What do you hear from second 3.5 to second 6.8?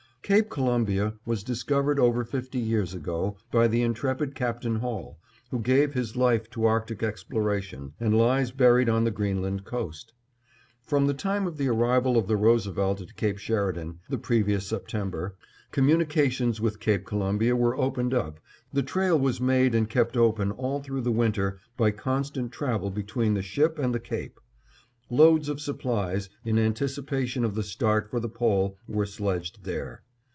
by the intrepid Captain Hall, who gave his life to